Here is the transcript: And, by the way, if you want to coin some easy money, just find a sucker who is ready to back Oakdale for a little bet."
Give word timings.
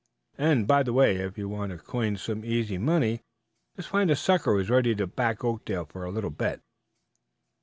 And, 0.39 0.67
by 0.67 0.81
the 0.81 0.93
way, 0.93 1.17
if 1.17 1.37
you 1.37 1.47
want 1.47 1.71
to 1.71 1.77
coin 1.77 2.17
some 2.17 2.43
easy 2.43 2.79
money, 2.79 3.21
just 3.75 3.89
find 3.89 4.09
a 4.09 4.15
sucker 4.15 4.53
who 4.53 4.57
is 4.57 4.67
ready 4.71 4.95
to 4.95 5.05
back 5.05 5.43
Oakdale 5.43 5.85
for 5.85 6.05
a 6.05 6.09
little 6.09 6.31
bet." 6.31 6.61